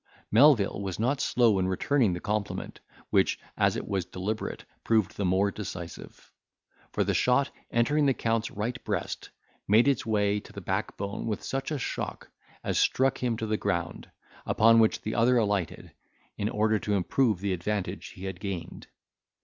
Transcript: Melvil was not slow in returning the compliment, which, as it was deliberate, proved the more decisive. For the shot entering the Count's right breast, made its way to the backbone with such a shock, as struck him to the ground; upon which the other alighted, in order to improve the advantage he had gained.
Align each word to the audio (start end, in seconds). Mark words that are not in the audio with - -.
Melvil 0.31 0.81
was 0.81 0.97
not 0.97 1.21
slow 1.21 1.59
in 1.59 1.67
returning 1.67 2.13
the 2.13 2.19
compliment, 2.19 2.79
which, 3.11 3.39
as 3.55 3.75
it 3.75 3.87
was 3.87 4.03
deliberate, 4.03 4.65
proved 4.83 5.15
the 5.15 5.25
more 5.27 5.51
decisive. 5.51 6.31
For 6.91 7.03
the 7.03 7.13
shot 7.13 7.51
entering 7.69 8.07
the 8.07 8.15
Count's 8.15 8.49
right 8.49 8.83
breast, 8.83 9.29
made 9.67 9.87
its 9.87 10.03
way 10.03 10.39
to 10.39 10.51
the 10.51 10.59
backbone 10.59 11.27
with 11.27 11.43
such 11.43 11.69
a 11.69 11.77
shock, 11.77 12.31
as 12.63 12.79
struck 12.79 13.19
him 13.21 13.37
to 13.37 13.45
the 13.45 13.57
ground; 13.57 14.09
upon 14.43 14.79
which 14.79 15.03
the 15.03 15.13
other 15.13 15.37
alighted, 15.37 15.91
in 16.35 16.49
order 16.49 16.79
to 16.79 16.95
improve 16.95 17.39
the 17.39 17.53
advantage 17.53 18.07
he 18.07 18.25
had 18.25 18.39
gained. 18.39 18.87